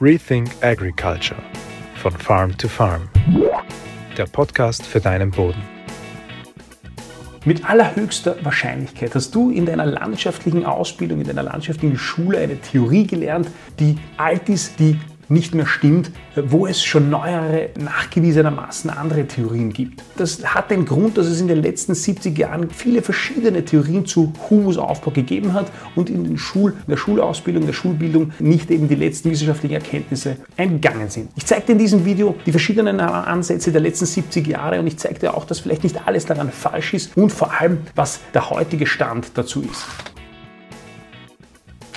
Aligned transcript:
Rethink 0.00 0.50
Agriculture 0.60 1.40
von 1.94 2.10
Farm 2.12 2.56
to 2.58 2.66
Farm. 2.66 3.08
Der 4.16 4.26
Podcast 4.26 4.84
für 4.84 5.00
deinen 5.00 5.30
Boden. 5.30 5.62
Mit 7.44 7.64
allerhöchster 7.68 8.36
Wahrscheinlichkeit 8.42 9.14
hast 9.14 9.34
du 9.34 9.50
in 9.50 9.66
deiner 9.66 9.86
landwirtschaftlichen 9.86 10.66
Ausbildung, 10.66 11.20
in 11.20 11.28
deiner 11.28 11.44
landwirtschaftlichen 11.44 11.96
Schule 11.96 12.38
eine 12.38 12.60
Theorie 12.60 13.06
gelernt, 13.06 13.48
die 13.78 13.96
alt 14.16 14.48
ist, 14.48 14.80
die 14.80 14.98
nicht 15.28 15.54
mehr 15.54 15.66
stimmt, 15.66 16.10
wo 16.36 16.66
es 16.66 16.84
schon 16.84 17.10
neuere, 17.10 17.70
nachgewiesenermaßen 17.78 18.90
andere 18.90 19.26
Theorien 19.26 19.72
gibt. 19.72 20.02
Das 20.16 20.44
hat 20.54 20.70
den 20.70 20.84
Grund, 20.84 21.18
dass 21.18 21.26
es 21.26 21.40
in 21.40 21.48
den 21.48 21.62
letzten 21.62 21.94
70 21.94 22.36
Jahren 22.38 22.70
viele 22.70 23.02
verschiedene 23.02 23.64
Theorien 23.64 24.06
zu 24.06 24.32
Humusaufbau 24.48 25.10
gegeben 25.10 25.52
hat 25.52 25.70
und 25.94 26.10
in, 26.10 26.24
den 26.24 26.38
Schul, 26.38 26.74
der 26.86 26.96
Schulausbildung, 26.96 27.66
der 27.66 27.72
Schulbildung 27.72 28.32
nicht 28.38 28.70
eben 28.70 28.88
die 28.88 28.94
letzten 28.94 29.30
wissenschaftlichen 29.30 29.74
Erkenntnisse 29.74 30.36
eingegangen 30.56 31.08
sind. 31.08 31.30
Ich 31.36 31.46
zeige 31.46 31.66
dir 31.66 31.72
in 31.72 31.78
diesem 31.78 32.04
Video 32.04 32.34
die 32.46 32.50
verschiedenen 32.50 33.00
Ansätze 33.00 33.72
der 33.72 33.80
letzten 33.80 34.06
70 34.06 34.46
Jahre 34.46 34.80
und 34.80 34.86
ich 34.86 34.98
zeige 34.98 35.18
dir 35.18 35.34
auch, 35.34 35.44
dass 35.44 35.60
vielleicht 35.60 35.84
nicht 35.84 36.06
alles 36.06 36.26
daran 36.26 36.50
falsch 36.50 36.94
ist 36.94 37.16
und 37.16 37.30
vor 37.30 37.52
allem, 37.60 37.78
was 37.94 38.20
der 38.32 38.50
heutige 38.50 38.86
Stand 38.86 39.32
dazu 39.34 39.62
ist. 39.62 40.13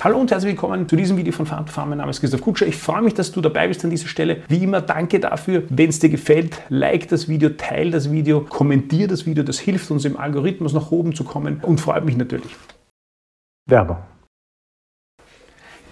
Hallo 0.00 0.16
und 0.16 0.30
herzlich 0.30 0.52
willkommen 0.52 0.88
zu 0.88 0.94
diesem 0.94 1.16
Video 1.16 1.32
von 1.32 1.44
Farm 1.44 1.66
to 1.66 1.72
Farm. 1.72 1.88
Mein 1.88 1.98
Name 1.98 2.10
ist 2.10 2.20
Christoph 2.20 2.40
Kutscher. 2.40 2.68
Ich 2.68 2.76
freue 2.76 3.02
mich, 3.02 3.14
dass 3.14 3.32
du 3.32 3.40
dabei 3.40 3.66
bist 3.66 3.82
an 3.82 3.90
dieser 3.90 4.06
Stelle. 4.06 4.44
Wie 4.46 4.62
immer, 4.62 4.80
danke 4.80 5.18
dafür. 5.18 5.64
Wenn 5.70 5.88
es 5.88 5.98
dir 5.98 6.08
gefällt, 6.08 6.62
like 6.68 7.08
das 7.08 7.28
Video, 7.28 7.48
teile 7.48 7.90
das 7.90 8.12
Video, 8.12 8.42
kommentiere 8.42 9.08
das 9.08 9.26
Video. 9.26 9.42
Das 9.42 9.58
hilft 9.58 9.90
uns 9.90 10.04
im 10.04 10.16
Algorithmus 10.16 10.72
nach 10.72 10.92
oben 10.92 11.16
zu 11.16 11.24
kommen 11.24 11.60
und 11.62 11.80
freut 11.80 12.04
mich 12.04 12.16
natürlich. 12.16 12.54
Werbung. 13.66 13.96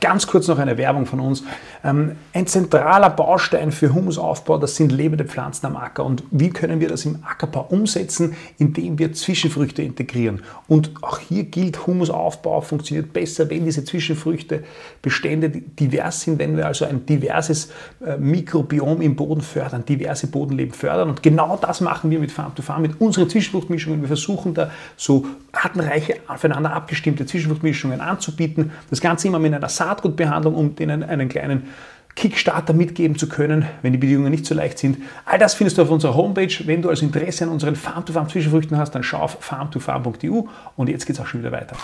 Ganz 0.00 0.26
kurz 0.26 0.46
noch 0.46 0.58
eine 0.58 0.76
Werbung 0.76 1.06
von 1.06 1.20
uns. 1.20 1.42
Ähm, 1.82 2.16
ein 2.34 2.46
zentraler 2.46 3.08
Baustein 3.08 3.72
für 3.72 3.94
Humusaufbau, 3.94 4.58
das 4.58 4.76
sind 4.76 4.92
lebende 4.92 5.24
Pflanzen 5.24 5.66
am 5.66 5.76
Acker. 5.76 6.04
Und 6.04 6.22
wie 6.30 6.50
können 6.50 6.80
wir 6.80 6.88
das 6.88 7.06
im 7.06 7.20
Ackerbau 7.24 7.66
umsetzen? 7.70 8.36
Indem 8.58 8.98
wir 8.98 9.14
Zwischenfrüchte 9.14 9.80
integrieren. 9.80 10.42
Und 10.68 10.90
auch 11.00 11.18
hier 11.18 11.44
gilt, 11.44 11.86
Humusaufbau 11.86 12.60
funktioniert 12.60 13.14
besser, 13.14 13.48
wenn 13.48 13.64
diese 13.64 13.84
Zwischenfrüchte 13.84 14.64
Bestände 15.00 15.48
divers 15.48 16.20
sind, 16.20 16.38
wenn 16.40 16.58
wir 16.58 16.66
also 16.66 16.84
ein 16.84 17.06
diverses 17.06 17.70
äh, 18.04 18.18
Mikrobiom 18.18 19.00
im 19.00 19.16
Boden 19.16 19.40
fördern, 19.40 19.84
diverse 19.86 20.26
Bodenleben 20.26 20.74
fördern. 20.74 21.08
Und 21.08 21.22
genau 21.22 21.56
das 21.56 21.80
machen 21.80 22.10
wir 22.10 22.18
mit 22.18 22.32
Farm 22.32 22.54
to 22.54 22.60
Farm, 22.60 22.82
mit 22.82 23.00
unseren 23.00 23.30
Zwischenfruchtmischungen. 23.30 24.02
Wir 24.02 24.08
versuchen 24.08 24.52
da 24.52 24.70
so 24.96 25.24
artenreiche, 25.52 26.16
aufeinander 26.28 26.74
abgestimmte 26.74 27.24
Zwischenfruchtmischungen 27.24 28.02
anzubieten. 28.02 28.72
Das 28.90 29.00
Ganze 29.00 29.28
immer 29.28 29.38
mit 29.38 29.54
einer 29.54 29.68
Saat 29.70 29.85
Saatgutbehandlung, 29.86 30.54
um 30.54 30.74
denen 30.74 31.02
einen 31.04 31.28
kleinen 31.28 31.68
Kickstarter 32.16 32.72
mitgeben 32.72 33.16
zu 33.16 33.28
können, 33.28 33.66
wenn 33.82 33.92
die 33.92 33.98
Bedingungen 33.98 34.30
nicht 34.30 34.46
so 34.46 34.54
leicht 34.54 34.78
sind. 34.78 34.98
All 35.26 35.38
das 35.38 35.54
findest 35.54 35.78
du 35.78 35.82
auf 35.82 35.90
unserer 35.90 36.16
Homepage. 36.16 36.54
Wenn 36.64 36.82
du 36.82 36.88
also 36.88 37.04
Interesse 37.04 37.44
an 37.44 37.50
unseren 37.50 37.76
Farm-to-Farm-Zwischenfrüchten 37.76 38.76
hast, 38.76 38.94
dann 38.94 39.02
schau 39.02 39.18
auf 39.18 39.36
farm-to-farm.eu 39.40 40.42
und 40.76 40.88
jetzt 40.88 41.06
geht 41.06 41.16
es 41.16 41.20
auch 41.20 41.26
schon 41.26 41.40
wieder 41.40 41.52
weiter. 41.52 41.76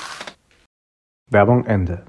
Werbung 1.30 1.64
Ende. 1.66 2.02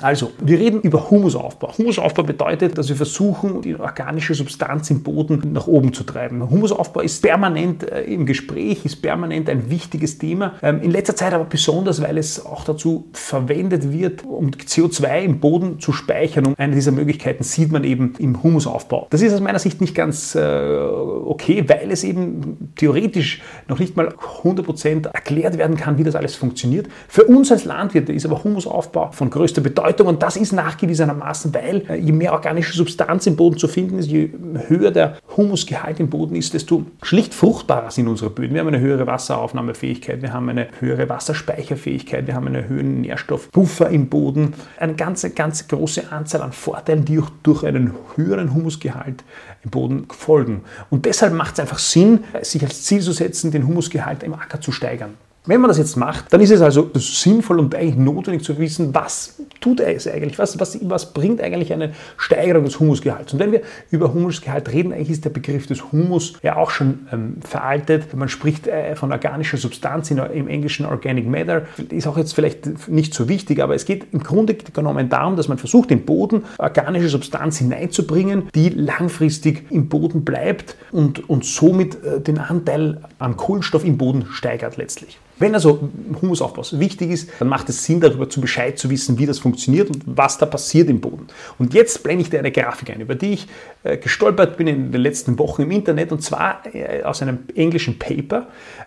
Also, 0.00 0.32
wir 0.40 0.58
reden 0.58 0.80
über 0.80 1.10
Humusaufbau. 1.10 1.76
Humusaufbau 1.76 2.22
bedeutet, 2.22 2.78
dass 2.78 2.88
wir 2.88 2.96
versuchen, 2.96 3.60
die 3.60 3.78
organische 3.78 4.32
Substanz 4.34 4.88
im 4.88 5.02
Boden 5.02 5.52
nach 5.52 5.66
oben 5.66 5.92
zu 5.92 6.02
treiben. 6.02 6.48
Humusaufbau 6.48 7.00
ist 7.00 7.20
permanent 7.20 7.88
äh, 7.90 8.04
im 8.04 8.24
Gespräch, 8.24 8.86
ist 8.86 9.02
permanent 9.02 9.50
ein 9.50 9.68
wichtiges 9.68 10.16
Thema. 10.16 10.54
Ähm, 10.62 10.80
in 10.80 10.90
letzter 10.90 11.14
Zeit 11.14 11.34
aber 11.34 11.44
besonders, 11.44 12.00
weil 12.00 12.16
es 12.16 12.44
auch 12.44 12.64
dazu 12.64 13.10
verwendet 13.12 13.92
wird, 13.92 14.24
um 14.24 14.50
CO2 14.52 15.20
im 15.20 15.40
Boden 15.40 15.78
zu 15.78 15.92
speichern. 15.92 16.46
Und 16.46 16.58
eine 16.58 16.74
dieser 16.74 16.92
Möglichkeiten 16.92 17.44
sieht 17.44 17.70
man 17.70 17.84
eben 17.84 18.14
im 18.18 18.42
Humusaufbau. 18.42 19.08
Das 19.10 19.20
ist 19.20 19.34
aus 19.34 19.40
meiner 19.40 19.58
Sicht 19.58 19.82
nicht 19.82 19.94
ganz 19.94 20.34
äh, 20.34 20.40
okay, 20.40 21.68
weil 21.68 21.90
es 21.90 22.02
eben 22.02 22.72
theoretisch 22.76 23.42
noch 23.68 23.78
nicht 23.78 23.94
mal 23.94 24.08
100% 24.42 25.08
erklärt 25.08 25.58
werden 25.58 25.76
kann, 25.76 25.98
wie 25.98 26.04
das 26.04 26.16
alles 26.16 26.34
funktioniert. 26.34 26.88
Für 27.08 27.24
uns 27.24 27.52
als 27.52 27.66
Landwirte 27.66 28.14
ist 28.14 28.24
aber 28.24 28.42
Humusaufbau 28.42 29.10
von 29.12 29.28
größter 29.28 29.60
Bedeutung 29.60 29.81
Bedeutung 29.82 30.06
und 30.06 30.22
das 30.22 30.36
ist 30.36 30.52
nachgewiesenermaßen, 30.52 31.52
weil 31.52 31.82
äh, 31.88 31.96
je 31.96 32.12
mehr 32.12 32.32
organische 32.32 32.72
Substanz 32.72 33.26
im 33.26 33.34
Boden 33.34 33.58
zu 33.58 33.66
finden 33.66 33.98
ist, 33.98 34.08
je 34.08 34.30
höher 34.68 34.92
der 34.92 35.16
Humusgehalt 35.36 35.98
im 35.98 36.08
Boden 36.08 36.36
ist, 36.36 36.54
desto 36.54 36.84
schlicht 37.02 37.34
fruchtbarer 37.34 37.90
sind 37.90 38.06
unsere 38.06 38.30
Böden. 38.30 38.54
Wir 38.54 38.60
haben 38.60 38.68
eine 38.68 38.78
höhere 38.78 39.06
Wasseraufnahmefähigkeit, 39.06 40.22
wir 40.22 40.32
haben 40.32 40.48
eine 40.48 40.68
höhere 40.78 41.08
Wasserspeicherfähigkeit, 41.08 42.28
wir 42.28 42.34
haben 42.34 42.46
einen 42.46 42.68
höheren 42.68 43.00
Nährstoffpuffer 43.00 43.90
im 43.90 44.08
Boden, 44.08 44.54
eine 44.78 44.94
ganze, 44.94 45.30
ganz 45.30 45.66
große 45.66 46.12
Anzahl 46.12 46.42
an 46.42 46.52
Vorteilen, 46.52 47.04
die 47.04 47.18
auch 47.18 47.30
durch 47.42 47.64
einen 47.64 47.92
höheren 48.14 48.54
Humusgehalt 48.54 49.24
im 49.64 49.70
Boden 49.70 50.06
folgen. 50.10 50.62
Und 50.90 51.06
deshalb 51.06 51.32
macht 51.32 51.54
es 51.54 51.60
einfach 51.60 51.80
Sinn, 51.80 52.20
sich 52.42 52.62
als 52.62 52.84
Ziel 52.84 53.00
zu 53.00 53.12
setzen, 53.12 53.50
den 53.50 53.66
Humusgehalt 53.66 54.22
im 54.22 54.34
Acker 54.34 54.60
zu 54.60 54.70
steigern. 54.70 55.14
Wenn 55.44 55.60
man 55.60 55.66
das 55.66 55.78
jetzt 55.78 55.96
macht, 55.96 56.32
dann 56.32 56.40
ist 56.40 56.52
es 56.52 56.60
also 56.60 56.88
sinnvoll 56.94 57.58
und 57.58 57.74
eigentlich 57.74 57.96
notwendig 57.96 58.44
zu 58.44 58.58
wissen, 58.58 58.94
was 58.94 59.40
tut 59.60 59.80
es 59.80 60.06
eigentlich, 60.06 60.38
was, 60.38 60.60
was, 60.60 60.78
was 60.82 61.12
bringt 61.12 61.40
eigentlich 61.40 61.72
eine 61.72 61.94
Steigerung 62.16 62.64
des 62.64 62.78
Humusgehalts. 62.78 63.32
Und 63.32 63.40
wenn 63.40 63.50
wir 63.50 63.62
über 63.90 64.14
Humusgehalt 64.14 64.70
reden, 64.70 64.92
eigentlich 64.92 65.10
ist 65.10 65.24
der 65.24 65.30
Begriff 65.30 65.66
des 65.66 65.90
Humus 65.90 66.34
ja 66.44 66.54
auch 66.54 66.70
schon 66.70 67.08
ähm, 67.12 67.38
veraltet. 67.40 68.14
Man 68.14 68.28
spricht 68.28 68.68
äh, 68.68 68.94
von 68.94 69.10
organischer 69.10 69.56
Substanz 69.56 70.12
in, 70.12 70.18
im 70.18 70.46
Englischen 70.46 70.86
Organic 70.86 71.26
Matter. 71.26 71.62
Ist 71.90 72.06
auch 72.06 72.16
jetzt 72.16 72.36
vielleicht 72.36 72.88
nicht 72.88 73.12
so 73.12 73.28
wichtig, 73.28 73.60
aber 73.60 73.74
es 73.74 73.84
geht 73.84 74.12
im 74.12 74.22
Grunde 74.22 74.54
genommen 74.54 75.08
darum, 75.08 75.34
dass 75.34 75.48
man 75.48 75.58
versucht, 75.58 75.90
den 75.90 76.04
Boden 76.04 76.44
organische 76.58 77.08
Substanz 77.08 77.58
hineinzubringen, 77.58 78.48
die 78.54 78.68
langfristig 78.68 79.72
im 79.72 79.88
Boden 79.88 80.24
bleibt 80.24 80.76
und, 80.92 81.28
und 81.28 81.44
somit 81.44 81.96
äh, 82.04 82.20
den 82.20 82.38
Anteil 82.38 83.00
an 83.18 83.36
Kohlenstoff 83.36 83.84
im 83.84 83.98
Boden 83.98 84.26
steigert 84.30 84.76
letztlich. 84.76 85.18
Wenn 85.38 85.54
also 85.54 85.88
Humusaufbau 86.20 86.62
wichtig 86.72 87.10
ist, 87.10 87.30
dann 87.38 87.48
macht 87.48 87.68
es 87.68 87.84
Sinn, 87.84 88.00
darüber 88.00 88.28
zu 88.28 88.40
Bescheid 88.40 88.78
zu 88.78 88.90
wissen, 88.90 89.18
wie 89.18 89.26
das 89.26 89.38
funktioniert 89.38 89.88
und 89.88 90.02
was 90.06 90.38
da 90.38 90.46
passiert 90.46 90.88
im 90.88 91.00
Boden. 91.00 91.26
Und 91.58 91.74
jetzt 91.74 92.02
blende 92.02 92.22
ich 92.22 92.30
dir 92.30 92.38
eine 92.38 92.52
Grafik 92.52 92.90
ein, 92.90 93.00
über 93.00 93.14
die 93.14 93.32
ich 93.32 93.48
äh, 93.82 93.96
gestolpert 93.96 94.56
bin 94.56 94.66
in 94.66 94.92
den 94.92 95.00
letzten 95.00 95.38
Wochen 95.38 95.62
im 95.62 95.70
Internet 95.70 96.12
und 96.12 96.22
zwar 96.22 96.62
äh, 96.72 97.02
aus 97.02 97.22
einem 97.22 97.40
englischen 97.54 97.98
Paper. 97.98 98.46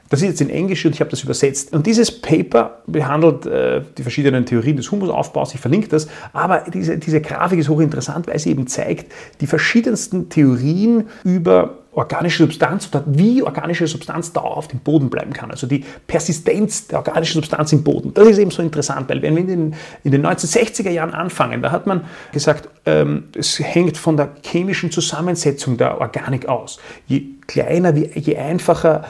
Das 0.09 0.22
ist 0.22 0.28
jetzt 0.28 0.41
in 0.41 0.50
Englisch 0.50 0.85
und 0.85 0.94
ich 0.94 1.01
habe 1.01 1.09
das 1.09 1.23
übersetzt. 1.23 1.73
Und 1.73 1.88
dieses 1.88 2.22
Paper 2.22 2.83
behandelt 2.88 3.45
äh, 3.45 3.81
die 3.97 4.03
verschiedenen 4.03 4.45
Theorien 4.45 4.77
des 4.77 4.91
Humusaufbaus, 4.91 5.53
ich 5.53 5.59
verlinke 5.59 5.89
das, 5.89 6.07
aber 6.31 6.63
diese, 6.72 6.97
diese 6.97 7.22
Grafik 7.22 7.59
ist 7.59 7.69
hochinteressant, 7.69 8.27
weil 8.27 8.39
sie 8.39 8.51
eben 8.51 8.67
zeigt, 8.67 9.12
die 9.41 9.47
verschiedensten 9.47 10.29
Theorien 10.29 11.09
über 11.23 11.79
organische 11.95 12.44
Substanz 12.44 12.89
oder 12.91 13.03
wie 13.07 13.41
organische 13.41 13.88
Substanz 13.88 14.33
dauerhaft 14.33 14.73
im 14.73 14.79
Boden 14.79 15.09
bleiben 15.09 15.33
kann. 15.33 15.50
Also 15.50 15.66
die 15.66 15.83
Persistenz 16.07 16.88
der 16.88 17.00
organischen 17.00 17.35
Substanz 17.35 17.72
im 17.72 17.83
Boden. 17.83 18.13
Das 18.13 18.28
ist 18.28 18.38
eben 18.38 18.51
so 18.51 18.61
interessant, 18.61 19.09
weil 19.09 19.22
wenn 19.22 19.35
wir 19.35 19.41
in 19.41 19.47
den, 19.47 19.75
in 20.03 20.11
den 20.11 20.25
1960er 20.25 20.89
Jahren 20.89 21.13
anfangen, 21.13 21.61
da 21.61 21.72
hat 21.72 21.88
man 21.88 22.06
gesagt, 22.33 22.69
ähm, 22.85 23.25
es 23.35 23.59
hängt 23.59 23.97
von 23.97 24.17
der 24.17 24.29
chemischen 24.44 24.91
Zusammensetzung 24.91 25.78
der 25.78 26.01
Organik 26.01 26.47
aus. 26.47 26.79
Je 27.07 27.34
kleiner, 27.47 27.94
je 27.95 28.38
einfacher, 28.38 29.06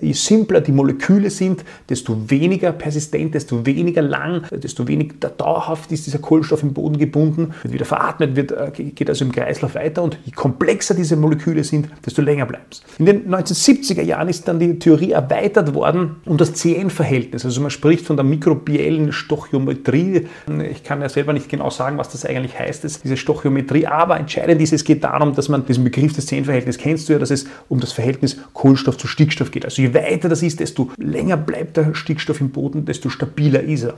je 0.00 0.12
simpler 0.12 0.60
die 0.60 0.72
Moleküle 0.72 1.30
sind, 1.30 1.64
desto 1.88 2.16
weniger 2.30 2.72
persistent, 2.72 3.34
desto 3.34 3.64
weniger 3.66 4.02
lang, 4.02 4.42
desto 4.50 4.86
weniger 4.86 5.28
dauerhaft 5.28 5.90
ist 5.92 6.06
dieser 6.06 6.18
Kohlenstoff 6.18 6.62
im 6.62 6.72
Boden 6.72 6.98
gebunden, 6.98 7.52
wird 7.62 7.74
wieder 7.74 7.84
veratmet, 7.84 8.36
wird, 8.36 8.52
äh, 8.52 8.70
geht 8.70 9.08
also 9.08 9.24
im 9.24 9.32
Kreislauf 9.32 9.74
weiter 9.74 10.02
und 10.02 10.18
je 10.24 10.32
komplexer 10.32 10.94
diese 10.94 11.16
Moleküle 11.16 11.64
sind, 11.64 11.88
desto 12.04 12.22
länger 12.22 12.46
bleibt 12.46 12.74
es. 12.74 12.82
In 12.98 13.06
den 13.06 13.28
1970er 13.28 14.02
Jahren 14.02 14.28
ist 14.28 14.46
dann 14.46 14.58
die 14.58 14.78
Theorie 14.78 15.12
erweitert 15.12 15.74
worden 15.74 16.16
um 16.26 16.36
das 16.36 16.54
CN-Verhältnis. 16.54 17.44
Also 17.44 17.60
man 17.60 17.70
spricht 17.70 18.06
von 18.06 18.16
der 18.16 18.24
mikrobiellen 18.24 19.12
Stochiometrie. 19.12 20.26
Ich 20.70 20.84
kann 20.84 21.00
ja 21.00 21.08
selber 21.08 21.32
nicht 21.32 21.48
genau 21.48 21.70
sagen, 21.70 21.98
was 21.98 22.10
das 22.10 22.24
eigentlich 22.24 22.58
heißt, 22.58 22.84
diese 23.04 23.16
Stochiometrie, 23.16 23.86
aber 23.86 24.18
entscheidend 24.18 24.60
ist, 24.60 24.72
es 24.72 24.84
geht 24.84 25.04
darum, 25.04 25.34
dass 25.34 25.48
man 25.48 25.64
diesen 25.66 25.84
Begriff 25.84 26.14
des 26.14 26.26
CN-Verhältnisses 26.26 26.80
kennst 26.80 27.08
du 27.08 27.14
ja, 27.14 27.18
dass 27.18 27.30
es 27.30 27.46
um 27.68 27.79
das 27.80 27.92
Verhältnis 27.92 28.36
Kohlenstoff 28.52 28.98
zu 28.98 29.06
Stickstoff 29.06 29.50
geht. 29.50 29.64
Also 29.64 29.82
je 29.82 29.94
weiter 29.94 30.28
das 30.28 30.42
ist, 30.42 30.60
desto 30.60 30.90
länger 30.96 31.36
bleibt 31.36 31.76
der 31.76 31.94
Stickstoff 31.94 32.40
im 32.40 32.50
Boden, 32.50 32.84
desto 32.84 33.08
stabiler 33.08 33.62
ist 33.62 33.84
er. 33.84 33.94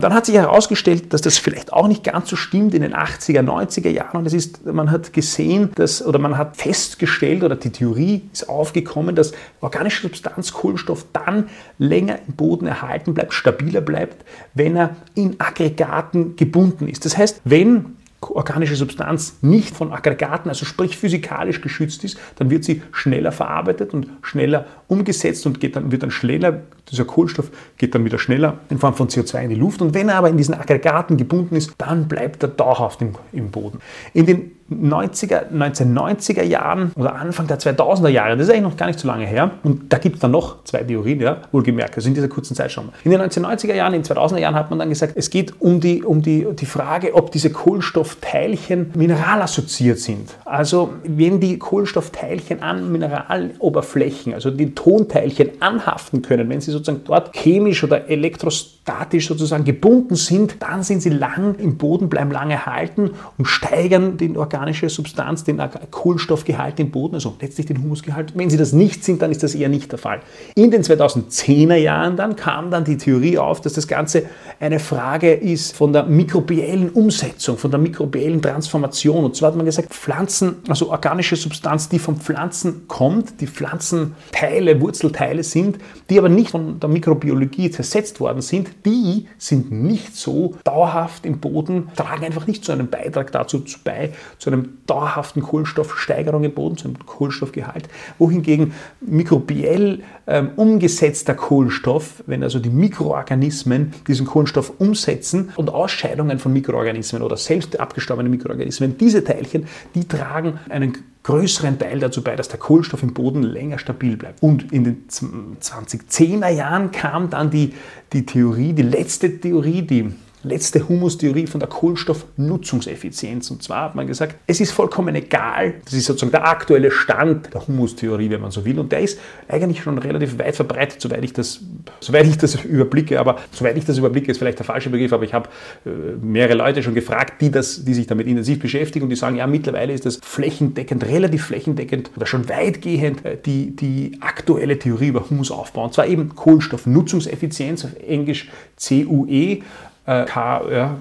Dann 0.00 0.14
hat 0.14 0.26
sich 0.26 0.36
herausgestellt, 0.36 1.12
dass 1.12 1.22
das 1.22 1.38
vielleicht 1.38 1.72
auch 1.72 1.88
nicht 1.88 2.04
ganz 2.04 2.30
so 2.30 2.36
stimmt 2.36 2.72
in 2.72 2.82
den 2.82 2.94
80er, 2.94 3.42
90er 3.42 3.88
Jahren. 3.88 4.18
Und 4.18 4.26
es 4.26 4.32
ist, 4.32 4.64
man 4.64 4.92
hat 4.92 5.12
gesehen, 5.12 5.70
dass, 5.74 6.04
oder 6.04 6.20
man 6.20 6.38
hat 6.38 6.56
festgestellt, 6.56 7.42
oder 7.42 7.56
die 7.56 7.70
Theorie 7.70 8.22
ist 8.32 8.48
aufgekommen, 8.48 9.16
dass 9.16 9.32
organische 9.60 10.02
Substanz 10.02 10.52
Kohlenstoff 10.52 11.04
dann 11.12 11.48
länger 11.78 12.20
im 12.28 12.34
Boden 12.34 12.68
erhalten 12.68 13.12
bleibt, 13.12 13.34
stabiler 13.34 13.80
bleibt, 13.80 14.24
wenn 14.54 14.76
er 14.76 14.96
in 15.16 15.40
Aggregaten 15.40 16.36
gebunden 16.36 16.86
ist. 16.86 17.04
Das 17.04 17.18
heißt, 17.18 17.40
wenn 17.44 17.96
organische 18.30 18.76
Substanz 18.76 19.38
nicht 19.42 19.76
von 19.76 19.92
Aggregaten, 19.92 20.48
also 20.48 20.64
sprich 20.64 20.96
physikalisch 20.96 21.60
geschützt 21.60 22.04
ist, 22.04 22.18
dann 22.36 22.50
wird 22.50 22.64
sie 22.64 22.82
schneller 22.92 23.32
verarbeitet 23.32 23.94
und 23.94 24.08
schneller 24.22 24.66
umgesetzt 24.86 25.46
und 25.46 25.60
geht 25.60 25.76
dann, 25.76 25.92
wird 25.92 26.02
dann 26.02 26.10
schneller, 26.10 26.62
dieser 26.90 27.04
Kohlenstoff 27.04 27.50
geht 27.76 27.94
dann 27.94 28.04
wieder 28.04 28.18
schneller 28.18 28.58
in 28.70 28.78
Form 28.78 28.94
von 28.94 29.08
CO2 29.08 29.44
in 29.44 29.50
die 29.50 29.56
Luft. 29.56 29.82
Und 29.82 29.94
wenn 29.94 30.08
er 30.08 30.16
aber 30.16 30.28
in 30.28 30.36
diesen 30.36 30.54
Aggregaten 30.54 31.16
gebunden 31.16 31.56
ist, 31.56 31.72
dann 31.78 32.08
bleibt 32.08 32.42
er 32.42 32.48
dauerhaft 32.48 33.02
im, 33.02 33.14
im 33.32 33.50
Boden. 33.50 33.80
In 34.14 34.26
den 34.26 34.57
90er, 34.70 35.50
1990er 35.50 36.42
Jahren 36.42 36.92
oder 36.94 37.14
Anfang 37.14 37.46
der 37.46 37.58
2000er 37.58 38.08
Jahre, 38.08 38.36
das 38.36 38.48
ist 38.48 38.52
eigentlich 38.52 38.64
noch 38.64 38.76
gar 38.76 38.86
nicht 38.86 38.98
so 38.98 39.08
lange 39.08 39.26
her, 39.26 39.52
und 39.62 39.92
da 39.92 39.98
gibt 39.98 40.16
es 40.16 40.20
dann 40.20 40.30
noch 40.30 40.62
zwei 40.64 40.82
Theorien, 40.82 41.20
ja, 41.20 41.38
wohlgemerkt, 41.52 41.96
also 41.96 42.08
in 42.08 42.14
dieser 42.14 42.28
kurzen 42.28 42.54
Zeit 42.54 42.70
schon. 42.70 42.90
In 43.04 43.10
den 43.10 43.20
1990er 43.20 43.74
Jahren, 43.74 43.94
in 43.94 44.02
den 44.02 44.16
2000er 44.16 44.38
Jahren 44.38 44.54
hat 44.54 44.70
man 44.70 44.78
dann 44.78 44.90
gesagt, 44.90 45.14
es 45.16 45.30
geht 45.30 45.60
um 45.60 45.80
die, 45.80 46.02
um 46.02 46.20
die, 46.20 46.46
die 46.54 46.66
Frage, 46.66 47.14
ob 47.14 47.32
diese 47.32 47.50
Kohlenstoffteilchen 47.50 48.92
mineralassoziiert 48.94 49.98
sind. 49.98 50.36
Also 50.44 50.90
wenn 51.04 51.40
die 51.40 51.58
Kohlenstoffteilchen 51.58 52.62
an 52.62 52.92
Mineraloberflächen, 52.92 54.34
also 54.34 54.50
die 54.50 54.74
Tonteilchen 54.74 55.62
anhaften 55.62 56.20
können, 56.20 56.48
wenn 56.50 56.60
sie 56.60 56.72
sozusagen 56.72 57.02
dort 57.04 57.34
chemisch 57.34 57.84
oder 57.84 58.08
elektrostatisch 58.10 59.28
sozusagen 59.28 59.64
gebunden 59.64 60.14
sind, 60.14 60.56
dann 60.60 60.82
sind 60.82 61.00
sie 61.00 61.10
lang 61.10 61.54
im 61.56 61.78
Boden, 61.78 62.08
bleiben 62.08 62.30
lange 62.30 62.66
halten 62.66 63.12
und 63.38 63.46
steigern 63.46 64.18
den 64.18 64.36
Organ 64.36 64.57
organische 64.58 64.88
Substanz, 64.88 65.44
den 65.44 65.62
Kohlenstoffgehalt 65.90 66.80
im 66.80 66.90
Boden, 66.90 67.14
also 67.14 67.36
letztlich 67.40 67.66
den 67.66 67.80
Humusgehalt. 67.80 68.32
Wenn 68.34 68.50
sie 68.50 68.56
das 68.56 68.72
nicht 68.72 69.04
sind, 69.04 69.22
dann 69.22 69.30
ist 69.30 69.42
das 69.42 69.54
eher 69.54 69.68
nicht 69.68 69.92
der 69.92 69.98
Fall. 69.98 70.20
In 70.56 70.70
den 70.70 70.82
2010er 70.82 71.76
Jahren 71.76 72.16
dann 72.16 72.34
kam 72.34 72.70
dann 72.70 72.84
die 72.84 72.96
Theorie 72.96 73.38
auf, 73.38 73.60
dass 73.60 73.74
das 73.74 73.86
Ganze 73.86 74.24
eine 74.58 74.80
Frage 74.80 75.32
ist 75.32 75.76
von 75.76 75.92
der 75.92 76.04
mikrobiellen 76.04 76.90
Umsetzung, 76.90 77.56
von 77.56 77.70
der 77.70 77.78
mikrobiellen 77.78 78.42
Transformation. 78.42 79.24
Und 79.24 79.36
zwar 79.36 79.50
hat 79.50 79.56
man 79.56 79.66
gesagt, 79.66 79.94
Pflanzen, 79.94 80.56
also 80.68 80.90
organische 80.90 81.36
Substanz, 81.36 81.88
die 81.88 82.00
von 82.00 82.16
Pflanzen 82.16 82.88
kommt, 82.88 83.40
die 83.40 83.46
Pflanzenteile, 83.46 84.80
Wurzelteile 84.80 85.44
sind, 85.44 85.78
die 86.10 86.18
aber 86.18 86.28
nicht 86.28 86.50
von 86.50 86.80
der 86.80 86.88
Mikrobiologie 86.88 87.70
zersetzt 87.70 88.18
worden 88.18 88.42
sind, 88.42 88.70
die 88.84 89.28
sind 89.38 89.70
nicht 89.70 90.16
so 90.16 90.56
dauerhaft 90.64 91.24
im 91.24 91.38
Boden, 91.38 91.88
tragen 91.94 92.24
einfach 92.24 92.48
nicht 92.48 92.64
so 92.64 92.72
einen 92.72 92.88
Beitrag 92.88 93.30
dazu 93.30 93.62
bei, 93.84 94.12
zu 94.48 94.54
einem 94.54 94.78
dauerhaften 94.86 95.42
Kohlenstoffsteigerung 95.42 96.42
im 96.42 96.52
Boden, 96.52 96.78
zu 96.78 96.88
einem 96.88 96.98
Kohlenstoffgehalt, 97.04 97.88
wohingegen 98.18 98.72
mikrobiell 99.00 100.02
ähm, 100.26 100.50
umgesetzter 100.56 101.34
Kohlenstoff, 101.34 102.22
wenn 102.26 102.42
also 102.42 102.58
die 102.58 102.70
Mikroorganismen 102.70 103.92
diesen 104.06 104.26
Kohlenstoff 104.26 104.72
umsetzen 104.78 105.50
und 105.56 105.68
Ausscheidungen 105.68 106.38
von 106.38 106.52
Mikroorganismen 106.52 107.20
oder 107.22 107.36
selbst 107.36 107.78
abgestorbene 107.78 108.30
Mikroorganismen, 108.30 108.96
diese 108.96 109.22
Teilchen, 109.22 109.66
die 109.94 110.08
tragen 110.08 110.58
einen 110.70 110.96
größeren 111.24 111.78
Teil 111.78 111.98
dazu 111.98 112.22
bei, 112.22 112.36
dass 112.36 112.48
der 112.48 112.58
Kohlenstoff 112.58 113.02
im 113.02 113.12
Boden 113.12 113.42
länger 113.42 113.78
stabil 113.78 114.16
bleibt. 114.16 114.42
Und 114.42 114.72
in 114.72 114.84
den 114.84 115.08
2010er 115.08 116.48
Jahren 116.48 116.90
kam 116.90 117.28
dann 117.28 117.50
die, 117.50 117.74
die 118.14 118.24
Theorie, 118.24 118.72
die 118.72 118.82
letzte 118.82 119.38
Theorie, 119.38 119.82
die 119.82 120.10
letzte 120.42 120.88
Humustheorie 120.88 121.46
von 121.46 121.60
der 121.60 121.68
Kohlenstoffnutzungseffizienz. 121.68 123.50
Und 123.50 123.62
zwar 123.62 123.84
hat 123.84 123.94
man 123.94 124.06
gesagt, 124.06 124.36
es 124.46 124.60
ist 124.60 124.70
vollkommen 124.70 125.14
egal, 125.14 125.74
das 125.84 125.94
ist 125.94 126.06
sozusagen 126.06 126.30
der 126.30 126.46
aktuelle 126.46 126.90
Stand 126.90 127.52
der 127.52 127.66
Humustheorie, 127.66 128.30
wenn 128.30 128.40
man 128.40 128.50
so 128.50 128.64
will. 128.64 128.78
Und 128.78 128.92
der 128.92 129.00
ist 129.00 129.18
eigentlich 129.48 129.82
schon 129.82 129.98
relativ 129.98 130.38
weit 130.38 130.54
verbreitet, 130.54 131.00
soweit 131.00 131.24
ich 131.24 131.32
das, 131.32 131.60
soweit 132.00 132.26
ich 132.26 132.38
das 132.38 132.54
überblicke. 132.64 133.18
Aber 133.18 133.38
soweit 133.50 133.76
ich 133.76 133.84
das 133.84 133.98
überblicke, 133.98 134.30
ist 134.30 134.38
vielleicht 134.38 134.58
der 134.58 134.66
falsche 134.66 134.90
Begriff, 134.90 135.12
aber 135.12 135.24
ich 135.24 135.34
habe 135.34 135.48
äh, 135.84 135.90
mehrere 136.20 136.54
Leute 136.54 136.82
schon 136.82 136.94
gefragt, 136.94 137.40
die, 137.40 137.50
das, 137.50 137.84
die 137.84 137.94
sich 137.94 138.06
damit 138.06 138.26
intensiv 138.26 138.60
beschäftigen 138.60 139.04
und 139.04 139.10
die 139.10 139.16
sagen, 139.16 139.36
ja, 139.36 139.46
mittlerweile 139.46 139.92
ist 139.92 140.06
das 140.06 140.18
flächendeckend, 140.22 141.04
relativ 141.04 141.46
flächendeckend 141.46 142.10
oder 142.16 142.26
schon 142.26 142.48
weitgehend 142.48 143.24
äh, 143.24 143.36
die, 143.44 143.74
die 143.74 144.18
aktuelle 144.20 144.78
Theorie 144.78 145.08
über 145.08 145.28
Humusaufbau. 145.28 145.84
Und 145.84 145.94
zwar 145.94 146.06
eben 146.06 146.34
Kohlenstoffnutzungseffizienz, 146.34 147.84
auf 147.84 147.90
Englisch 148.06 148.48
CUE 148.78 149.62
äh, 150.08 150.24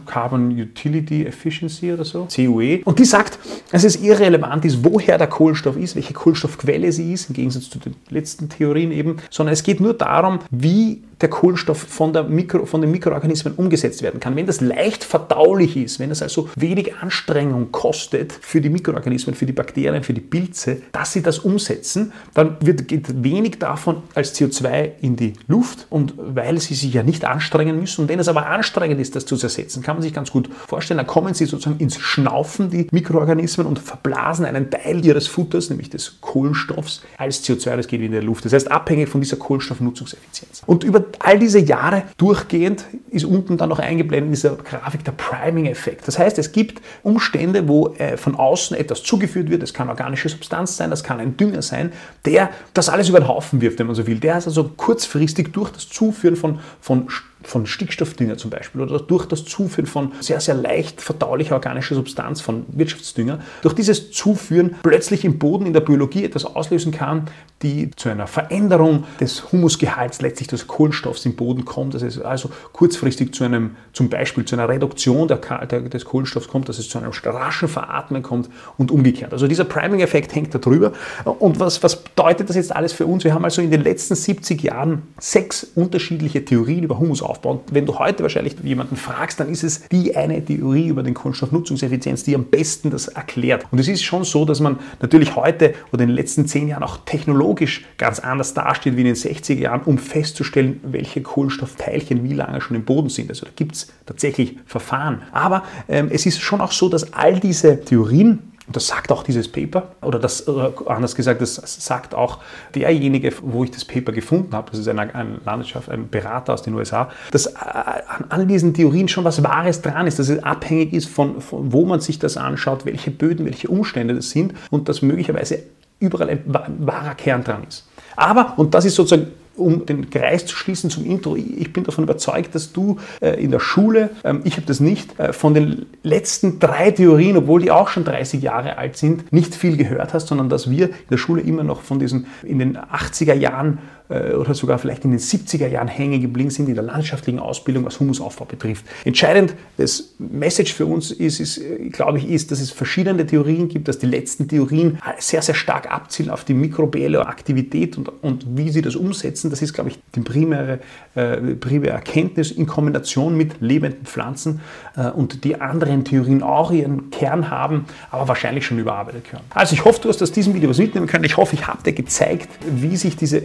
Carbon 0.05 0.51
Utility 0.51 1.25
Efficiency 1.25 1.93
oder 1.93 2.03
so, 2.03 2.27
CUE. 2.33 2.81
Und 2.83 2.99
die 2.99 3.05
sagt, 3.05 3.39
dass 3.71 3.85
es 3.85 3.95
irrelevant 3.95 4.65
ist, 4.65 4.83
woher 4.83 5.17
der 5.17 5.27
Kohlenstoff 5.27 5.77
ist, 5.77 5.95
welche 5.95 6.13
Kohlenstoffquelle 6.13 6.91
sie 6.91 7.13
ist, 7.13 7.29
im 7.29 7.35
Gegensatz 7.35 7.69
zu 7.69 7.79
den 7.79 7.95
letzten 8.09 8.49
Theorien 8.49 8.91
eben, 8.91 9.17
sondern 9.29 9.53
es 9.53 9.63
geht 9.63 9.79
nur 9.79 9.93
darum, 9.93 10.39
wie 10.51 11.03
der 11.21 11.29
Kohlenstoff 11.29 11.79
von, 11.79 12.13
der 12.13 12.23
Mikro, 12.23 12.65
von 12.65 12.81
den 12.81 12.91
Mikroorganismen 12.91 13.55
umgesetzt 13.55 14.01
werden 14.01 14.19
kann. 14.19 14.35
Wenn 14.35 14.45
das 14.45 14.61
leicht 14.61 15.03
verdaulich 15.03 15.75
ist, 15.77 15.99
wenn 15.99 16.11
es 16.11 16.21
also 16.21 16.49
wenig 16.55 16.95
Anstrengung 16.97 17.71
kostet 17.71 18.33
für 18.33 18.61
die 18.61 18.69
Mikroorganismen, 18.69 19.35
für 19.35 19.45
die 19.45 19.53
Bakterien, 19.53 20.03
für 20.03 20.13
die 20.13 20.21
Pilze, 20.21 20.81
dass 20.91 21.13
sie 21.13 21.21
das 21.21 21.39
umsetzen, 21.39 22.13
dann 22.33 22.57
wird, 22.59 22.87
geht 22.87 23.23
wenig 23.23 23.59
davon 23.59 24.03
als 24.13 24.35
CO2 24.35 24.91
in 25.01 25.15
die 25.15 25.33
Luft 25.47 25.87
und 25.89 26.13
weil 26.17 26.59
sie 26.59 26.75
sich 26.75 26.93
ja 26.93 27.03
nicht 27.03 27.25
anstrengen 27.25 27.79
müssen. 27.79 28.01
Und 28.01 28.09
wenn 28.09 28.19
es 28.19 28.27
aber 28.27 28.47
anstrengend 28.47 28.99
ist, 29.01 29.15
das 29.15 29.25
zu 29.25 29.37
zersetzen, 29.37 29.81
kann 29.81 29.95
man 29.95 30.03
sich 30.03 30.13
ganz 30.13 30.31
gut 30.31 30.49
vorstellen, 30.67 30.97
dann 30.97 31.07
kommen 31.07 31.33
sie 31.33 31.45
sozusagen 31.45 31.79
ins 31.79 31.97
Schnaufen, 31.97 32.69
die 32.69 32.87
Mikroorganismen, 32.91 33.65
und 33.65 33.79
verblasen 33.79 34.45
einen 34.45 34.69
Teil 34.69 35.03
ihres 35.03 35.27
Futters, 35.27 35.69
nämlich 35.69 35.89
des 35.89 36.21
Kohlenstoffs, 36.21 37.01
als 37.17 37.43
CO2, 37.43 37.75
das 37.75 37.87
geht 37.87 38.01
in 38.01 38.11
die 38.11 38.19
Luft. 38.19 38.45
Das 38.45 38.53
heißt, 38.53 38.71
abhängig 38.71 39.09
von 39.09 39.21
dieser 39.21 39.37
Kohlenstoffnutzungseffizienz. 39.37 40.63
Und 40.65 40.83
über 40.83 41.06
all 41.19 41.39
diese 41.39 41.59
Jahre 41.59 42.03
durchgehend 42.17 42.85
ist 43.09 43.25
unten 43.25 43.57
dann 43.57 43.69
noch 43.69 43.79
eingeblendet 43.79 44.27
in 44.27 44.31
dieser 44.31 44.55
Grafik 44.55 45.03
der 45.03 45.11
Priming-Effekt. 45.13 46.07
Das 46.07 46.19
heißt, 46.19 46.37
es 46.37 46.51
gibt 46.51 46.81
Umstände, 47.03 47.67
wo 47.67 47.93
äh, 47.97 48.17
von 48.17 48.35
außen 48.35 48.77
etwas 48.77 49.03
zugeführt 49.03 49.49
wird. 49.49 49.61
Das 49.61 49.73
kann 49.73 49.89
organische 49.89 50.29
Substanz 50.29 50.77
sein, 50.77 50.89
das 50.89 51.03
kann 51.03 51.19
ein 51.19 51.37
Dünger 51.37 51.61
sein, 51.61 51.91
der 52.25 52.49
das 52.73 52.89
alles 52.89 53.09
über 53.09 53.19
den 53.19 53.27
Haufen 53.27 53.61
wirft, 53.61 53.79
wenn 53.79 53.87
man 53.87 53.95
so 53.95 54.07
will. 54.07 54.19
Der 54.19 54.37
ist 54.37 54.47
also 54.47 54.71
kurzfristig 54.75 55.51
durch 55.53 55.71
das 55.71 55.89
Zuführen 55.89 56.35
von, 56.35 56.59
von 56.81 57.07
von 57.47 57.65
Stickstoffdünger 57.65 58.37
zum 58.37 58.51
Beispiel 58.51 58.81
oder 58.81 58.99
durch 58.99 59.25
das 59.25 59.45
Zuführen 59.45 59.87
von 59.87 60.11
sehr, 60.19 60.41
sehr 60.41 60.55
leicht 60.55 61.01
verdaulicher 61.01 61.55
organischer 61.55 61.95
Substanz, 61.95 62.41
von 62.41 62.65
Wirtschaftsdünger, 62.67 63.39
durch 63.61 63.73
dieses 63.73 64.11
Zuführen 64.11 64.75
plötzlich 64.83 65.23
im 65.23 65.39
Boden 65.39 65.65
in 65.65 65.73
der 65.73 65.79
Biologie 65.79 66.25
etwas 66.25 66.43
auslösen 66.43 66.91
kann, 66.91 67.29
die 67.63 67.89
zu 67.95 68.09
einer 68.09 68.27
Veränderung 68.27 69.05
des 69.19 69.51
Humusgehalts, 69.51 70.21
letztlich 70.21 70.47
des 70.47 70.67
Kohlenstoffs 70.67 71.25
im 71.25 71.35
Boden 71.35 71.65
kommt, 71.65 71.95
dass 71.95 72.03
es 72.03 72.19
also 72.19 72.51
kurzfristig 72.71 73.33
zu 73.33 73.45
einem, 73.45 73.71
zum 73.93 74.09
Beispiel 74.09 74.45
zu 74.45 74.55
einer 74.55 74.69
Reduktion 74.69 75.27
der, 75.27 75.37
der, 75.37 75.81
des 75.81 76.05
Kohlenstoffs 76.05 76.47
kommt, 76.47 76.69
dass 76.69 76.77
es 76.77 76.89
zu 76.89 76.99
einem 76.99 77.11
raschen 77.23 77.67
Veratmen 77.67 78.21
kommt 78.21 78.49
und 78.77 78.91
umgekehrt. 78.91 79.33
Also 79.33 79.47
dieser 79.47 79.63
Priming-Effekt 79.63 80.35
hängt 80.35 80.53
da 80.53 80.59
drüber. 80.59 80.91
Und 81.23 81.59
was, 81.59 81.81
was 81.81 81.95
bedeutet 82.03 82.49
das 82.49 82.57
jetzt 82.57 82.75
alles 82.75 82.93
für 82.93 83.07
uns? 83.07 83.23
Wir 83.23 83.33
haben 83.33 83.43
also 83.43 83.61
in 83.61 83.71
den 83.71 83.81
letzten 83.81 84.15
70 84.15 84.61
Jahren 84.61 85.03
sechs 85.17 85.65
unterschiedliche 85.75 86.45
Theorien 86.45 86.83
über 86.83 86.99
Humus 86.99 87.23
aufbauen. 87.37 87.59
Wenn 87.71 87.85
du 87.85 87.99
heute 87.99 88.23
wahrscheinlich 88.23 88.55
jemanden 88.63 88.95
fragst, 88.95 89.39
dann 89.39 89.49
ist 89.49 89.63
es 89.63 89.87
die 89.89 90.15
eine 90.15 90.43
Theorie 90.43 90.87
über 90.87 91.03
den 91.03 91.13
Kohlenstoffnutzungseffizienz, 91.13 92.23
die 92.23 92.35
am 92.35 92.45
besten 92.45 92.89
das 92.89 93.07
erklärt. 93.07 93.65
Und 93.71 93.79
es 93.79 93.87
ist 93.87 94.03
schon 94.03 94.23
so, 94.23 94.45
dass 94.45 94.59
man 94.59 94.79
natürlich 95.01 95.35
heute 95.35 95.73
oder 95.91 96.03
in 96.03 96.09
den 96.09 96.15
letzten 96.15 96.47
zehn 96.47 96.67
Jahren 96.67 96.83
auch 96.83 96.97
technologisch 97.05 97.85
ganz 97.97 98.19
anders 98.19 98.53
dasteht 98.53 98.95
wie 98.95 99.01
in 99.01 99.07
den 99.07 99.15
60er 99.15 99.55
Jahren, 99.59 99.81
um 99.81 99.97
festzustellen, 99.97 100.79
welche 100.83 101.21
Kohlenstoffteilchen 101.21 102.23
wie 102.23 102.33
lange 102.33 102.61
schon 102.61 102.75
im 102.75 102.83
Boden 102.83 103.09
sind. 103.09 103.29
Also 103.29 103.45
da 103.45 103.51
gibt 103.55 103.75
es 103.75 103.87
tatsächlich 104.05 104.57
Verfahren. 104.65 105.21
Aber 105.31 105.63
ähm, 105.87 106.09
es 106.11 106.25
ist 106.25 106.41
schon 106.41 106.61
auch 106.61 106.71
so, 106.71 106.89
dass 106.89 107.13
all 107.13 107.39
diese 107.39 107.81
Theorien 107.81 108.53
und 108.67 108.75
das 108.75 108.87
sagt 108.87 109.13
auch 109.13 109.23
dieses 109.23 109.49
Paper, 109.49 109.93
oder 110.01 110.19
das, 110.19 110.45
anders 110.85 111.15
gesagt, 111.15 111.39
das 111.39 111.55
sagt 111.55 112.13
auch 112.13 112.39
derjenige, 112.75 113.31
wo 113.41 113.63
ich 113.63 113.71
das 113.71 113.85
Paper 113.85 114.11
gefunden 114.11 114.53
habe, 114.53 114.69
das 114.71 114.81
ist 114.81 114.89
ein, 114.89 114.99
ein 114.99 115.39
Landwirtschaft, 115.45 115.89
ein 115.89 116.09
Berater 116.09 116.53
aus 116.53 116.63
den 116.63 116.73
USA, 116.73 117.09
dass 117.31 117.45
äh, 117.45 117.53
an 117.55 118.25
all 118.27 118.45
diesen 118.45 118.73
Theorien 118.73 119.07
schon 119.07 119.23
was 119.23 119.41
Wahres 119.41 119.81
dran 119.81 120.05
ist, 120.05 120.19
dass 120.19 120.27
es 120.27 120.43
abhängig 120.43 120.91
ist 120.91 121.07
von, 121.07 121.39
von 121.39 121.71
wo 121.71 121.85
man 121.85 122.01
sich 122.01 122.19
das 122.19 122.35
anschaut, 122.35 122.85
welche 122.85 123.09
Böden, 123.09 123.45
welche 123.45 123.69
Umstände 123.69 124.13
das 124.13 124.31
sind 124.31 124.53
und 124.69 124.89
dass 124.89 125.01
möglicherweise 125.01 125.63
überall 125.99 126.29
ein 126.29 126.43
wahrer 126.79 127.15
Kern 127.15 127.45
dran 127.45 127.63
ist. 127.67 127.87
Aber, 128.17 128.53
und 128.57 128.73
das 128.73 128.83
ist 128.83 128.95
sozusagen 128.95 129.31
um 129.57 129.85
den 129.85 130.09
Kreis 130.09 130.45
zu 130.45 130.55
schließen 130.55 130.89
zum 130.89 131.05
Intro, 131.05 131.35
ich 131.35 131.73
bin 131.73 131.83
davon 131.83 132.03
überzeugt, 132.03 132.55
dass 132.55 132.71
du 132.73 132.97
äh, 133.21 133.41
in 133.43 133.51
der 133.51 133.59
Schule, 133.59 134.11
ähm, 134.23 134.41
ich 134.43 134.53
habe 134.53 134.65
das 134.65 134.79
nicht, 134.79 135.19
äh, 135.19 135.33
von 135.33 135.53
den 135.53 135.85
letzten 136.03 136.59
drei 136.59 136.91
Theorien, 136.91 137.37
obwohl 137.37 137.61
die 137.61 137.71
auch 137.71 137.89
schon 137.89 138.03
30 138.03 138.41
Jahre 138.41 138.77
alt 138.77 138.97
sind, 138.97 139.31
nicht 139.33 139.55
viel 139.55 139.77
gehört 139.77 140.13
hast, 140.13 140.27
sondern 140.27 140.49
dass 140.49 140.69
wir 140.69 140.89
in 140.89 140.95
der 141.11 141.17
Schule 141.17 141.41
immer 141.41 141.63
noch 141.63 141.81
von 141.81 141.99
diesen 141.99 142.27
in 142.43 142.59
den 142.59 142.77
80er 142.77 143.33
Jahren 143.33 143.79
oder 144.09 144.53
sogar 144.53 144.79
vielleicht 144.79 145.03
in 145.03 145.11
den 145.11 145.19
70er 145.19 145.67
Jahren 145.67 145.87
hängen 145.87 146.21
geblieben 146.21 146.49
sind 146.49 146.69
in 146.69 146.75
der 146.75 146.83
landschaftlichen 146.83 147.39
Ausbildung, 147.39 147.85
was 147.85 147.99
Humusaufbau 147.99 148.45
betrifft. 148.45 148.85
Entscheidend, 149.05 149.53
das 149.77 150.13
Message 150.19 150.73
für 150.73 150.85
uns 150.85 151.11
ist, 151.11 151.39
ist, 151.39 151.57
äh, 151.57 151.89
glaube 151.89 152.17
ich, 152.17 152.29
ist, 152.29 152.51
dass 152.51 152.59
es 152.59 152.71
verschiedene 152.71 153.25
Theorien 153.25 153.67
gibt, 153.67 153.87
dass 153.87 153.99
die 153.99 154.05
letzten 154.05 154.47
Theorien 154.47 154.97
sehr, 155.19 155.41
sehr 155.41 155.55
stark 155.55 155.91
abzielen 155.91 156.29
auf 156.29 156.43
die 156.43 156.53
mikrobielle 156.53 157.25
Aktivität 157.25 157.97
und, 157.97 158.09
und 158.21 158.45
wie 158.57 158.69
sie 158.69 158.81
das 158.81 158.95
umsetzen. 158.95 159.49
Das 159.49 159.61
ist, 159.61 159.73
glaube 159.73 159.89
ich, 159.89 159.99
die 160.15 160.21
primäre, 160.21 160.79
äh, 161.15 161.37
primäre 161.55 161.93
Erkenntnis 161.93 162.51
in 162.51 162.65
Kombination 162.65 163.35
mit 163.35 163.61
lebenden 163.61 164.05
Pflanzen 164.05 164.61
äh, 164.95 165.09
und 165.09 165.43
die 165.43 165.59
anderen 165.59 166.03
Theorien 166.03 166.43
auch 166.43 166.71
ihren 166.71 167.09
Kern 167.11 167.49
haben, 167.49 167.85
aber 168.11 168.27
wahrscheinlich 168.27 168.65
schon 168.65 168.79
überarbeitet 168.79 169.25
können. 169.29 169.43
Also 169.49 169.73
ich 169.73 169.85
hoffe, 169.85 170.01
du 170.01 170.09
hast 170.09 170.21
aus 170.21 170.31
diesem 170.31 170.53
Video 170.53 170.69
was 170.69 170.77
mitnehmen 170.77 171.07
können. 171.07 171.23
Ich 171.23 171.37
hoffe, 171.37 171.55
ich 171.55 171.67
habe 171.67 171.83
dir 171.83 171.93
gezeigt, 171.93 172.49
wie 172.69 172.95
sich 172.95 173.15
diese 173.15 173.37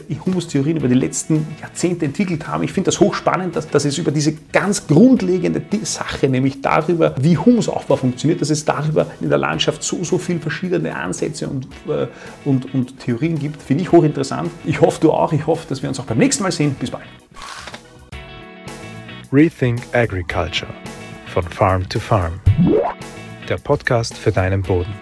Humustheorien 0.52 0.76
über 0.76 0.88
die 0.88 0.94
letzten 0.94 1.46
Jahrzehnte 1.60 2.04
entwickelt 2.04 2.46
haben. 2.46 2.62
Ich 2.62 2.72
finde 2.72 2.86
das 2.86 3.00
hochspannend, 3.00 3.56
dass, 3.56 3.68
dass 3.68 3.84
es 3.84 3.98
über 3.98 4.10
diese 4.10 4.34
ganz 4.52 4.86
grundlegende 4.86 5.62
Sache, 5.82 6.28
nämlich 6.28 6.60
darüber, 6.60 7.14
wie 7.20 7.36
Humusaufbau 7.36 7.96
funktioniert, 7.96 8.40
dass 8.40 8.50
es 8.50 8.64
darüber 8.64 9.06
in 9.20 9.28
der 9.28 9.38
Landschaft 9.38 9.82
so, 9.82 10.04
so 10.04 10.18
viele 10.18 10.40
verschiedene 10.40 10.94
Ansätze 10.94 11.48
und, 11.48 11.66
äh, 11.88 12.06
und, 12.44 12.72
und 12.74 12.98
Theorien 13.00 13.38
gibt. 13.38 13.62
Finde 13.62 13.82
ich 13.82 13.92
hochinteressant. 13.92 14.50
Ich 14.64 14.80
hoffe, 14.80 15.00
du 15.00 15.12
auch. 15.12 15.32
Ich 15.32 15.46
hoffe, 15.46 15.66
dass 15.68 15.82
wir 15.82 15.88
uns 15.88 15.98
auch 16.00 16.04
beim 16.04 16.18
nächsten 16.18 16.42
Mal 16.42 16.52
sehen. 16.52 16.74
Bis 16.78 16.90
bald. 16.90 17.04
Rethink 19.32 19.80
Agriculture 19.92 20.72
von 21.26 21.44
Farm 21.44 21.88
to 21.88 21.98
Farm. 21.98 22.40
Der 23.48 23.56
Podcast 23.56 24.16
für 24.16 24.30
deinen 24.30 24.62
Boden. 24.62 24.92